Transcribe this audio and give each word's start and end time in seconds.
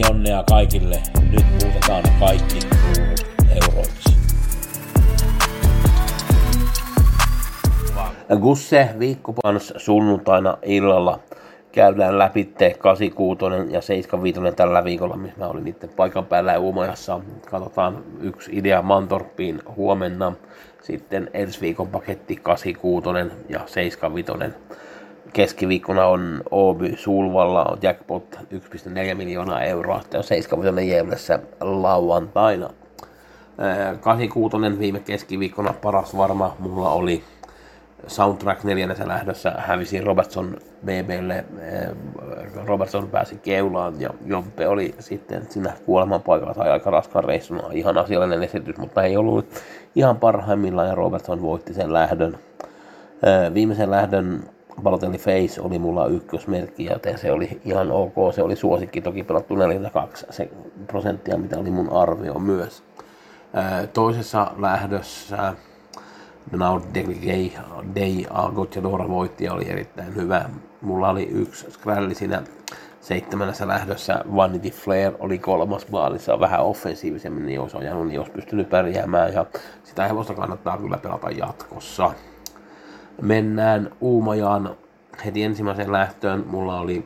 Pelionnea 0.00 0.44
kaikille. 0.48 1.02
Nyt 1.30 1.44
muutetaan 1.62 2.02
kaikki 2.20 2.58
euroiksi. 3.62 4.16
Gusse 8.40 8.88
viikkopans 8.98 9.74
sunnuntaina 9.76 10.58
illalla 10.62 11.20
käydään 11.72 12.18
läpi 12.18 12.54
86 12.78 13.44
ja 13.70 13.80
75 13.80 14.56
tällä 14.56 14.84
viikolla, 14.84 15.16
missä 15.16 15.38
mä 15.38 15.46
olin 15.46 15.64
niiden 15.64 15.90
paikan 15.96 16.26
päällä 16.26 16.58
Uumajassa. 16.58 17.20
Katsotaan 17.50 18.04
yksi 18.20 18.50
idea 18.54 18.82
Mantorppiin 18.82 19.62
huomenna. 19.76 20.32
Sitten 20.82 21.30
ensi 21.34 21.60
viikon 21.60 21.88
paketti 21.88 22.36
86 22.36 23.08
ja 23.48 23.60
75. 23.66 24.54
Keskiviikkona 25.32 26.06
on 26.06 26.42
Oby 26.50 26.96
Sulvalla 26.96 27.78
jackpot 27.82 28.38
1,4 28.54 29.14
miljoonaa 29.14 29.62
euroa. 29.62 30.00
Tämä 30.10 30.18
on 30.18 30.24
75 30.24 30.90
Gävlessä 30.94 31.38
lauantaina. 31.60 32.70
86 34.00 34.78
viime 34.78 35.00
keskiviikkona 35.00 35.72
paras 35.82 36.16
varma 36.16 36.56
mulla 36.58 36.90
oli 36.90 37.24
Soundtrack 38.06 38.64
neljännessä 38.64 39.08
lähdössä 39.08 39.52
hävisi 39.58 40.00
Robertson 40.00 40.56
BBlle. 40.84 41.44
Robertson 42.66 43.08
pääsi 43.08 43.36
keulaan 43.36 44.00
ja 44.00 44.10
Jompe 44.24 44.68
oli 44.68 44.94
sitten 44.98 45.42
siinä 45.48 45.72
kuoleman 45.86 46.22
paikalla 46.22 46.54
tai 46.54 46.70
aika 46.70 46.90
raskaan 46.90 47.24
reissuna. 47.24 47.62
Ihan 47.72 47.98
asiallinen 47.98 48.42
esitys, 48.42 48.76
mutta 48.76 49.02
ei 49.02 49.16
ollut 49.16 49.46
ihan 49.94 50.16
parhaimmillaan 50.16 50.88
ja 50.88 50.94
Robertson 50.94 51.42
voitti 51.42 51.74
sen 51.74 51.92
lähdön. 51.92 52.38
Viimeisen 53.54 53.90
lähdön 53.90 54.42
Balotelli 54.82 55.18
Face 55.18 55.60
oli 55.60 55.78
mulla 55.78 56.06
ykkösmerkki, 56.06 56.84
joten 56.84 57.18
se 57.18 57.32
oli 57.32 57.60
ihan 57.64 57.90
ok. 57.92 58.14
Se 58.34 58.42
oli 58.42 58.56
suosikki, 58.56 59.00
toki 59.00 59.22
pelattu 59.22 59.56
42 59.56 60.26
se 60.30 60.50
prosenttia, 60.86 61.38
mitä 61.38 61.58
oli 61.58 61.70
mun 61.70 61.92
arvio 61.92 62.38
myös. 62.38 62.82
Toisessa 63.92 64.50
lähdössä 64.56 65.54
Now 66.52 66.80
Day, 66.94 67.04
Day 67.94 69.08
voitti 69.08 69.44
ja 69.44 69.52
oli 69.52 69.70
erittäin 69.70 70.14
hyvä. 70.14 70.44
Mulla 70.82 71.08
oli 71.08 71.28
yksi 71.32 71.70
skrälli 71.70 72.14
siinä 72.14 72.42
seitsemännessä 73.00 73.68
lähdössä. 73.68 74.24
Vanity 74.36 74.70
Flair 74.70 75.12
oli 75.18 75.38
kolmas 75.38 75.88
maalissa, 75.88 76.40
vähän 76.40 76.64
offensiivisemmin, 76.64 77.46
niin 77.46 77.60
olisi 77.60 77.76
ajanut, 77.76 78.06
niin 78.06 78.20
olisi 78.20 78.32
pystynyt 78.32 78.70
pärjäämään. 78.70 79.32
Ja 79.32 79.46
sitä 79.84 80.06
hevosta 80.06 80.34
kannattaa 80.34 80.78
kyllä 80.78 80.98
pelata 80.98 81.30
jatkossa. 81.30 82.10
Mennään 83.22 83.90
Uumajaan 84.00 84.76
heti 85.24 85.42
ensimmäiseen 85.42 85.92
lähtöön. 85.92 86.44
Mulla 86.46 86.80
oli 86.80 87.04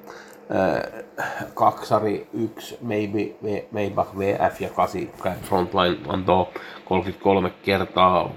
äh, 0.56 1.04
kaksari, 1.54 2.28
yksi 2.32 2.78
Maybe, 2.80 3.34
Maybach 3.70 4.18
VF 4.18 4.60
ja 4.60 4.68
8 4.68 5.08
Frontline 5.42 5.96
antoi 6.08 6.46
33 6.84 7.52
kertaa 7.62 8.30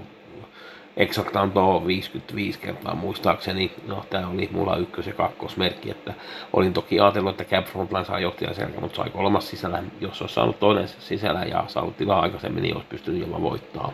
Exact 0.96 1.36
antoi 1.36 1.86
55 1.86 2.58
kertaa 2.58 2.94
muistaakseni. 2.94 3.72
No, 3.86 4.04
tämä 4.10 4.28
oli 4.28 4.48
mulla 4.52 4.76
ykkös- 4.76 5.06
ja 5.06 5.12
kakkosmerkki, 5.12 5.90
että 5.90 6.14
olin 6.52 6.72
toki 6.72 7.00
ajatellut, 7.00 7.40
että 7.40 7.56
Cap 7.56 7.66
Frontline 7.66 8.04
saa 8.04 8.20
johtajan 8.20 8.54
selkä, 8.54 8.80
mutta 8.80 8.96
sai 8.96 9.10
kolmas 9.10 9.48
sisällä. 9.48 9.82
Jos 10.00 10.20
olisi 10.20 10.34
saanut 10.34 10.60
toinen 10.60 10.88
sisällä 10.88 11.44
ja 11.44 11.64
saanut 11.66 11.96
tilaa 11.96 12.20
aikaisemmin, 12.20 12.62
niin 12.62 12.74
olisi 12.74 12.88
pystynyt 12.88 13.20
jopa 13.20 13.42
voittaa. 13.42 13.92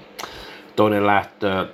Toinen 0.77 1.07
lähtö, 1.07 1.67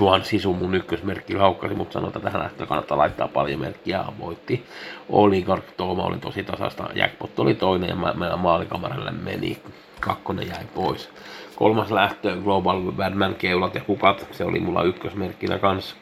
Juan 0.00 0.24
Sisu 0.24 0.52
mun 0.52 0.74
ykkösmerkki 0.74 1.36
laukkasi, 1.36 1.74
mutta 1.74 2.00
että 2.06 2.20
tähän 2.20 2.42
lähtöön 2.42 2.68
kannattaa 2.68 2.98
laittaa 2.98 3.28
paljon 3.28 3.60
merkkiä 3.60 4.04
voitti. 4.18 4.64
Oligark 5.08 5.64
Tooma 5.76 6.02
oli 6.02 6.18
tosi 6.18 6.44
tasasta, 6.44 6.84
Jackpot 6.94 7.38
oli 7.38 7.54
toinen 7.54 7.88
ja 7.88 7.96
meillä 7.96 8.36
maalikameralle 8.36 9.10
meni, 9.10 9.58
kakkonen 10.00 10.48
jäi 10.48 10.64
pois. 10.74 11.10
Kolmas 11.56 11.90
lähtö, 11.90 12.36
Global 12.44 12.92
Badman 12.92 13.34
keulat 13.34 13.74
ja 13.74 13.80
kukat, 13.80 14.26
se 14.32 14.44
oli 14.44 14.60
mulla 14.60 14.82
ykkösmerkkinä 14.82 15.58
kanssa. 15.58 15.96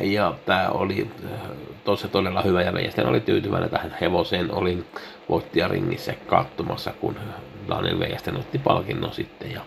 Ja 0.00 0.34
tämä 0.46 0.68
oli 0.68 1.10
tosi 1.84 2.08
todella 2.08 2.42
hyvä 2.42 2.62
ja 2.62 2.72
Vejesten 2.72 3.06
oli 3.06 3.20
tyytyväinen 3.20 3.70
tähän 3.70 3.96
hevoseen. 4.00 4.54
Olin 4.54 4.86
voittajaringissä 5.28 6.14
katsomassa, 6.26 6.92
kun 7.00 7.16
Daniel 7.68 7.98
Vejesten 7.98 8.36
otti 8.36 8.58
palkinnon 8.58 9.12
sitten. 9.12 9.52
Ja 9.52 9.60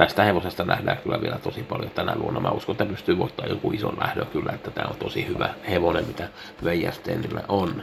tästä 0.00 0.24
hevosesta 0.24 0.64
nähdään 0.64 0.98
kyllä 0.98 1.20
vielä 1.20 1.38
tosi 1.38 1.62
paljon 1.62 1.90
tänä 1.90 2.14
vuonna. 2.22 2.40
Mä 2.40 2.50
uskon, 2.50 2.72
että 2.72 2.84
pystyy 2.84 3.18
voittamaan 3.18 3.50
jonkun 3.50 3.74
ison 3.74 3.96
lähdön 4.00 4.26
kyllä, 4.26 4.52
että 4.52 4.70
tämä 4.70 4.88
on 4.90 4.96
tosi 4.96 5.26
hyvä 5.26 5.48
hevonen, 5.70 6.06
mitä 6.06 6.28
Veijestenillä 6.64 7.40
on. 7.48 7.82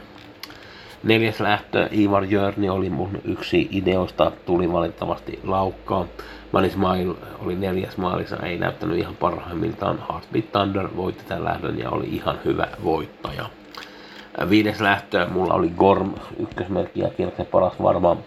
Neljäs 1.02 1.40
lähtö, 1.40 1.88
Ivar 1.92 2.24
Jörni 2.24 2.68
oli 2.68 2.90
mun 2.90 3.20
yksi 3.24 3.68
ideoista, 3.70 4.32
tuli 4.46 4.72
valitettavasti 4.72 5.40
laukkaan. 5.44 6.08
Manis 6.52 6.76
Mail 6.76 7.14
oli 7.38 7.56
neljäs 7.56 7.96
maalissa, 7.96 8.36
ei 8.36 8.58
näyttänyt 8.58 8.98
ihan 8.98 9.16
parhaimmiltaan. 9.16 10.04
Heartbeat 10.08 10.52
Thunder 10.52 10.88
voitti 10.96 11.24
tämän 11.28 11.44
lähdön 11.44 11.78
ja 11.78 11.90
oli 11.90 12.06
ihan 12.06 12.38
hyvä 12.44 12.68
voittaja. 12.84 13.46
Viides 14.50 14.80
lähtö, 14.80 15.26
mulla 15.30 15.54
oli 15.54 15.72
Gorm, 15.76 16.14
ykkösmerkki 16.38 17.00
ja 17.00 17.10
kierroksen 17.10 17.46
paras 17.46 17.82
varmaan. 17.82 18.18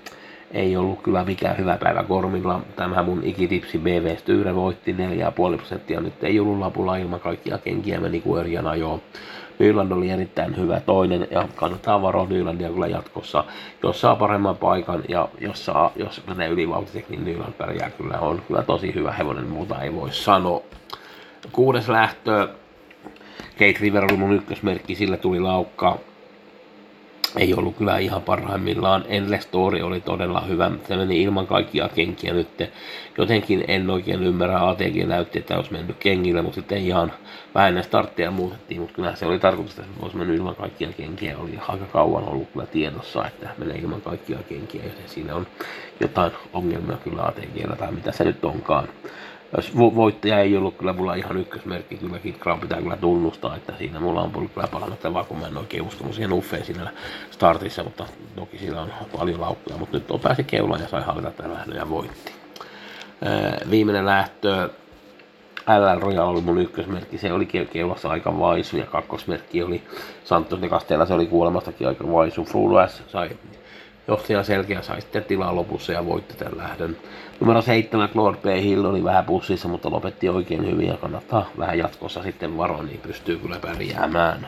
Ei 0.54 0.78
ollut 0.78 1.02
kyllä 1.02 1.24
mikään 1.24 1.58
hyvä 1.58 1.78
päivä 1.78 2.04
Gormilla. 2.04 2.62
Tämä 2.76 3.04
mun 3.04 3.24
ikitipsi 3.24 3.78
BV 3.78 4.18
Styre 4.18 4.56
voitti 4.56 4.94
4,5 4.94 5.58
prosenttia. 5.58 6.02
Nyt 6.02 6.24
ei 6.24 6.40
ollut 6.40 6.60
lapulla 6.60 6.98
ilman 6.98 7.20
kaikkia 7.20 7.58
kenkiä, 7.58 8.00
meni 8.00 8.22
kuin 8.22 8.40
Örjan 8.40 8.68
ajoon. 8.68 9.02
Nyland 9.60 9.92
oli 9.92 10.10
erittäin 10.10 10.58
hyvä 10.58 10.80
toinen 10.80 11.28
ja 11.32 11.48
kannattaa 11.56 12.02
varoa 12.02 12.28
Nylandia 12.28 12.70
kyllä 12.70 12.88
jatkossa. 12.88 13.44
Jos 13.84 14.02
saa 14.02 14.16
paremman 14.16 14.58
paikan 14.58 15.04
ja 15.10 15.30
jos, 15.40 15.66
saa, 15.66 15.92
jos 15.96 16.22
menee 16.28 16.50
ylivauhtisesti, 16.50 17.16
niin 17.16 17.26
Nyland 17.26 17.54
pärjää 17.54 17.90
kyllä. 17.90 18.20
On 18.20 18.42
kyllä 18.48 18.64
tosi 18.64 18.96
hyvä 18.96 19.12
hevonen, 19.12 19.48
muuta 19.48 19.82
ei 19.82 19.96
voi 19.96 20.12
sanoa. 20.12 20.62
Kuudes 21.52 21.90
lähtö. 21.90 22.48
Kate 23.52 23.80
River 23.80 24.04
oli 24.04 24.18
mun 24.18 24.34
ykkösmerkki, 24.34 24.96
sillä 24.96 25.18
tuli 25.18 25.40
laukka 25.40 26.00
ei 27.38 27.54
ollut 27.54 27.76
kyllä 27.78 27.98
ihan 27.98 28.22
parhaimmillaan. 28.22 29.06
Endless 29.08 29.44
Story 29.44 29.82
oli 29.82 30.02
todella 30.02 30.42
hyvä. 30.42 30.72
Se 30.88 30.96
meni 30.96 31.22
ilman 31.22 31.48
kaikkia 31.48 31.90
kenkiä 31.90 32.34
nyt. 32.34 32.48
Jotenkin 33.18 33.64
en 33.68 33.90
oikein 33.90 34.24
ymmärrä. 34.24 34.70
ATG 34.70 35.08
näytti, 35.08 35.40
että 35.40 35.56
olisi 35.56 35.72
mennyt 35.72 35.98
kengille, 36.00 36.42
mutta 36.42 36.56
sitten 36.56 36.78
ihan 36.78 37.14
vähän 37.56 37.84
startteja 37.84 38.32
muutettiin. 38.32 38.82
Mutta 38.82 38.96
kyllä 38.96 39.16
se 39.16 39.26
oli 39.26 39.40
tarkoitus, 39.40 39.80
että 39.80 39.92
olisi 40.02 40.18
mennyt 40.18 40.38
ilman 40.38 40.56
kaikkia 40.56 40.94
kenkiä. 40.98 41.38
Oli 41.38 41.60
aika 41.68 41.86
kauan 41.86 42.24
ollut 42.24 42.50
kyllä 42.54 42.66
tiedossa, 42.66 43.28
että 43.28 43.50
menee 43.58 43.78
ilman 43.78 44.02
kaikkia 44.02 44.38
kenkiä. 44.50 44.84
Joten 44.84 45.10
siinä 45.10 45.36
on 45.36 45.48
jotain 46.00 46.32
ongelmia 46.54 46.98
kyllä 46.98 47.24
ATGllä 47.24 47.76
tai 47.76 47.92
mitä 47.92 48.12
se 48.12 48.24
nyt 48.24 48.46
onkaan 48.46 48.88
voittaja 49.76 50.40
ei 50.40 50.58
ollut 50.58 50.78
kyllä 50.78 50.94
mulla 50.94 51.16
ihan 51.16 51.38
ykkösmerkki, 51.38 51.98
kyllä 51.98 52.20
Kid 52.20 52.36
pitää 52.62 52.82
kyllä 52.82 52.98
tunnustaa, 52.98 53.56
että 53.56 53.74
siinä 53.78 54.00
mulla 54.00 54.22
on 54.22 54.32
kyllä 54.32 54.68
parannettavaa, 54.72 55.24
kun 55.24 55.38
mä 55.38 55.48
en 55.48 55.58
oikein 55.58 55.84
uskonut 55.84 56.14
siihen 56.14 56.34
uffeen 56.34 56.66
siinä 56.66 56.92
startissa, 57.32 57.84
mutta 57.84 58.06
toki 58.36 58.58
sillä 58.58 58.82
on 58.82 58.90
paljon 59.18 59.42
laukkuja, 59.42 59.78
mutta 59.78 59.98
nyt 59.98 60.12
on 60.12 60.20
pääsi 60.20 60.44
keulaan 60.44 60.82
ja 60.82 60.88
sai 60.88 61.04
hallita 61.04 61.32
tämän 61.32 61.66
ja 61.76 61.90
voitti. 61.90 62.32
Viimeinen 63.70 64.06
lähtö, 64.06 64.70
LL 65.68 66.00
Royal 66.00 66.28
oli 66.28 66.42
mun 66.42 66.62
ykkösmerkki, 66.62 67.18
se 67.18 67.34
oli 67.34 67.46
keulassa 67.46 68.10
aika 68.10 68.40
vaisu 68.40 68.78
ja 68.78 68.86
kakkosmerkki 68.86 69.64
oli 69.64 69.84
Santos 70.24 70.62
de 70.62 70.70
Castella, 70.70 71.06
se 71.06 71.14
oli 71.14 71.26
kuolemastakin 71.26 71.88
aika 71.88 72.12
vaisu. 72.12 72.44
Frulo 72.44 72.88
S 72.88 73.04
sai 73.08 73.30
johtaja 74.08 74.44
selkeä 74.44 74.82
sai 74.82 75.02
sitten 75.02 75.24
tilaa 75.24 75.56
lopussa 75.56 75.92
ja 75.92 76.06
voitti 76.06 76.34
tämän 76.38 76.58
lähdön. 76.58 76.98
Numero 77.40 77.62
7 77.62 78.10
Lord 78.14 78.38
P. 78.38 78.46
Hill 78.64 78.86
oli 78.86 79.04
vähän 79.04 79.26
pussissa, 79.26 79.68
mutta 79.68 79.92
lopetti 79.92 80.30
oikein 80.30 80.66
hyvin 80.66 80.88
ja 80.88 80.98
kannattaa 80.98 81.50
vähän 81.58 81.78
jatkossa 81.78 82.24
sitten 82.24 82.58
varoa, 82.58 82.84
niin 82.84 83.00
pystyy 83.00 83.38
kyllä 83.38 83.60
pärjäämään. 83.62 84.48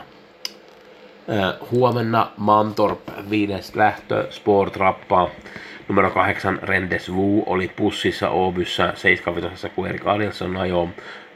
Huomenna 1.70 2.30
Mantorp 2.36 3.00
viides 3.30 3.76
lähtö 3.76 4.26
Sport 4.30 4.76
Rappa. 4.76 5.30
Numero 5.88 6.10
8 6.10 6.58
Rendes 6.62 7.10
Wu 7.10 7.42
oli 7.46 7.68
pussissa 7.68 8.30
Obyssä 8.30 8.92
75 8.94 9.68
kun 9.68 9.88
Erik 9.88 10.06
Adilson 10.06 10.56
ajoi 10.56 10.88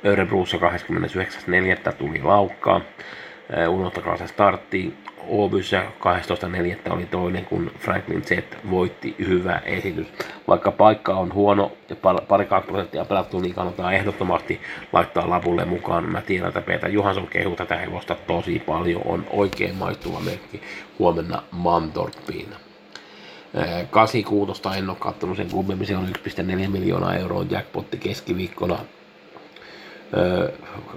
Örebruussa 0.04 0.56
29.4. 0.56 1.92
tuli 1.92 2.22
laukkaa. 2.22 2.80
Unohtakaa 3.68 4.16
se 4.16 4.26
startti. 4.26 4.94
Obyssä 5.28 5.82
12.4. 6.86 6.92
oli 6.92 7.06
toinen, 7.06 7.44
kun 7.44 7.70
Franklin 7.78 8.22
Z 8.24 8.30
voitti 8.70 9.14
hyvä 9.18 9.58
esitys. 9.64 10.06
Vaikka 10.48 10.70
paikka 10.70 11.14
on 11.14 11.34
huono 11.34 11.72
ja 11.88 11.96
pari 12.28 12.46
prosenttia 12.66 13.04
pelattu, 13.04 13.40
niin 13.40 13.54
kannattaa 13.54 13.92
ehdottomasti 13.92 14.60
laittaa 14.92 15.30
lapulle 15.30 15.64
mukaan. 15.64 16.04
Mä 16.04 16.20
tiedän, 16.20 16.48
että 16.48 16.60
Peter 16.60 16.90
Johansson 16.90 17.26
kehu 17.26 17.56
tätä 17.56 17.76
hevosta 17.76 18.14
tosi 18.26 18.58
paljon. 18.58 19.02
On 19.04 19.26
oikein 19.30 19.74
maistuva 19.74 20.20
merkki 20.20 20.62
huomenna 20.98 21.42
Mantorppiin. 21.50 22.48
86 23.90 24.62
en 24.78 24.90
ole 24.90 24.96
katsonut 25.00 25.36
sen 25.36 25.50
kummemmin, 25.50 25.86
se 25.86 25.96
on 25.96 26.06
1,4 26.06 26.68
miljoonaa 26.68 27.16
euroa 27.16 27.44
jackpotti 27.50 27.96
keskiviikkona 27.96 28.78
Öö, 30.16 30.52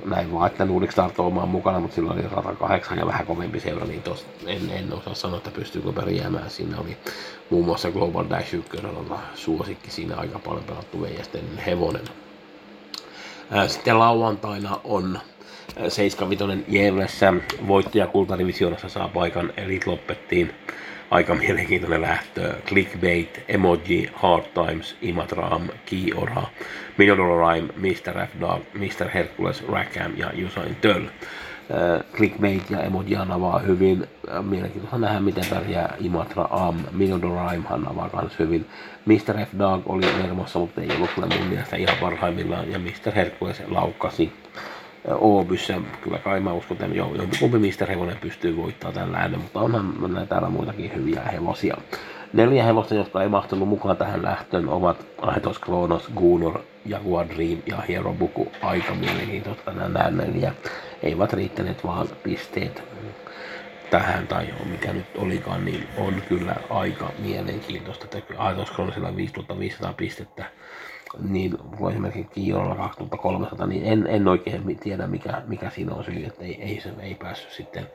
näin 0.05 0.33
vaan, 0.33 0.47
että 0.47 0.65
Nordic 0.65 0.91
Start 0.91 1.19
omaan 1.19 1.49
mukana, 1.49 1.79
mutta 1.79 1.95
silloin 1.95 2.19
oli 2.19 2.29
108 2.29 2.97
ja 2.97 3.05
vähän 3.05 3.25
kovempi 3.25 3.59
seura, 3.59 3.85
niin 3.85 4.01
tos, 4.01 4.25
en, 4.47 4.69
en 4.69 4.93
osaa 4.93 5.13
sanoa, 5.13 5.37
että 5.37 5.51
pystyykö 5.51 5.91
pärjäämään. 5.91 6.49
Siinä 6.49 6.79
oli 6.79 6.97
muun 7.49 7.65
muassa 7.65 7.91
Global 7.91 8.25
Dash 8.29 8.55
1 8.55 8.77
suosikki 9.35 9.91
siinä 9.91 10.15
aika 10.15 10.39
paljon 10.39 10.63
pelattu 10.63 11.01
veijasten 11.01 11.57
hevonen. 11.65 12.05
Sitten 13.67 13.99
lauantaina 13.99 14.79
on 14.83 15.19
75 15.87 16.65
Jevlessä 16.67 17.33
voittaja 17.67 18.07
kultadivisioonassa 18.07 18.89
saa 18.89 19.07
paikan 19.07 19.53
Elite 19.57 19.89
Loppettiin 19.89 20.53
aika 21.11 21.35
mielenkiintoinen 21.35 22.01
lähtö. 22.01 22.53
Clickbait, 22.67 23.43
Emoji, 23.47 24.09
Hard 24.13 24.43
Times, 24.53 24.95
Imatram, 25.01 25.67
Kiora, 25.85 26.43
Million 26.97 27.17
Dollar 27.17 27.53
Rhyme, 27.53 27.73
Mr. 27.77 28.27
F 28.27 28.39
Dog, 28.41 28.61
Mr. 28.73 29.09
Hercules, 29.13 29.67
Rackham 29.67 30.11
ja 30.17 30.31
Usain 30.45 30.75
Töll. 30.75 31.05
Äh, 31.05 32.11
clickbait 32.13 32.69
ja 32.69 32.83
emoji 32.83 33.15
avaa 33.15 33.59
hyvin. 33.59 34.07
Äh, 34.31 34.43
mielenkiintoista 34.43 34.97
nähdä, 34.97 35.19
miten 35.19 35.43
pärjää 35.49 35.95
Imatra 35.99 36.47
Am. 36.49 36.75
Rhyme 36.97 37.67
avaa 37.69 38.09
myös 38.21 38.39
hyvin. 38.39 38.65
Mr. 39.05 39.45
F 39.45 39.59
Dog 39.59 39.81
oli 39.85 40.05
Nermossa, 40.21 40.59
mutta 40.59 40.81
ei 40.81 40.91
ollut 40.95 41.09
kyllä 41.15 41.27
mun 41.37 41.47
mielestä 41.47 41.75
ihan 41.75 41.97
parhaimmillaan. 42.01 42.71
Ja 42.71 42.79
Mr. 42.79 43.11
Hercules 43.15 43.63
laukkasi 43.67 44.33
Oobyssä, 45.07 45.81
kyllä 46.01 46.17
kai 46.17 46.39
mä 46.39 46.53
uskon, 46.53 46.77
että 46.81 46.95
jo, 46.95 47.11
jompikumpi 47.15 47.59
mistä 47.59 47.85
hevonen 47.85 48.17
pystyy 48.17 48.57
voittamaan 48.57 48.93
tällä 48.93 49.17
äänen, 49.17 49.39
mutta 49.39 49.59
onhan 49.59 50.13
näitä 50.13 50.29
täällä 50.29 50.49
muitakin 50.49 50.95
hyviä 50.95 51.21
hevosia. 51.21 51.77
Neljä 52.33 52.63
hevosta, 52.63 52.95
jotka 52.95 53.23
ei 53.23 53.29
mahtunut 53.29 53.67
mukaan 53.67 53.97
tähän 53.97 54.23
lähtöön, 54.23 54.69
ovat 54.69 55.05
Aetos 55.21 55.59
Kronos, 55.59 56.11
Gunor, 56.15 56.59
Jaguar 56.85 57.27
Dream 57.29 57.57
ja 57.65 57.77
Hero 57.77 58.13
Buku. 58.13 58.51
Aika 58.61 58.93
mielenkiintoista 58.95 59.71
nämä 59.71 60.11
neljä. 60.11 60.53
Eivät 61.03 61.33
riittäneet 61.33 61.83
vaan 61.83 62.07
pisteet 62.23 62.83
tähän 63.89 64.27
tai 64.27 64.47
mikä 64.71 64.93
nyt 64.93 65.05
olikaan, 65.17 65.65
niin 65.65 65.87
on 65.97 66.13
kyllä 66.29 66.55
aika 66.69 67.11
mielenkiintoista. 67.19 68.17
Aetos 68.37 68.71
Kronosilla 68.71 69.15
5500 69.15 69.93
pistettä 69.93 70.45
niin 71.19 71.57
kuin 71.77 71.91
esimerkiksi 71.91 72.33
Kiirolla 72.33 72.75
2300, 72.75 73.67
niin 73.67 73.85
en, 73.85 74.07
en 74.07 74.27
oikein 74.27 74.77
tiedä 74.79 75.07
mikä, 75.07 75.41
mikä 75.47 75.69
siinä 75.69 75.95
on 75.95 76.03
syy, 76.03 76.25
että 76.25 76.43
ei, 76.43 76.61
ei, 76.61 76.81
se 76.81 76.93
ei 76.99 77.15
päässyt 77.15 77.51
sitten 77.51 77.87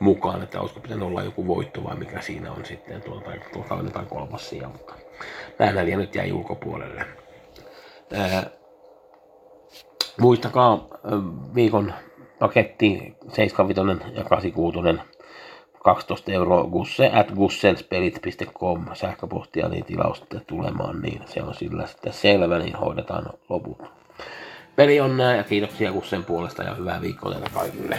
mukaan, 0.00 0.42
että 0.42 0.60
olisiko 0.60 0.80
pitänyt 0.80 1.08
olla 1.08 1.22
joku 1.22 1.46
voitto 1.46 1.84
vai 1.84 1.96
mikä 1.96 2.20
siinä 2.20 2.52
on 2.52 2.64
sitten 2.64 3.02
tuolta, 3.02 3.30
tuolta 3.52 3.74
on 3.74 3.84
jotain 3.84 4.06
kolmas 4.06 4.48
sija, 4.48 4.68
mutta 4.68 4.94
nämä 5.58 5.72
neljä 5.72 5.96
nyt 5.96 6.14
jäi 6.14 6.32
ulkopuolelle. 6.32 7.06
Ää, 8.12 8.46
muistakaa 10.20 10.88
viikon 11.54 11.94
paketti 12.38 13.16
75 13.28 13.80
ja 14.14 14.24
86 14.24 14.78
12 15.84 16.32
euroa 16.32 16.64
gusse 16.64 17.10
at 17.14 17.32
gussenspelit.com 17.32 18.84
sähköpostia 18.94 19.68
niin 19.68 19.84
tilausta 19.84 20.40
tulemaan, 20.46 21.02
niin 21.02 21.22
se 21.26 21.42
on 21.42 21.54
sillä 21.54 21.86
sitten 21.86 22.12
selvä, 22.12 22.58
niin 22.58 22.76
hoidetaan 22.76 23.26
loput. 23.48 23.82
Peli 24.76 25.00
on 25.00 25.16
näin 25.16 25.36
ja 25.36 25.44
kiitoksia 25.44 25.92
Gussen 25.92 26.24
puolesta 26.24 26.62
ja 26.62 26.74
hyvää 26.74 27.00
viikkoa 27.00 27.30
teille 27.32 27.50
kaikille. 27.54 27.98